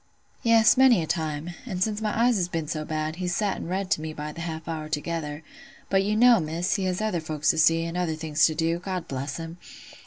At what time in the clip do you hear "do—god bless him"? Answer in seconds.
8.55-9.59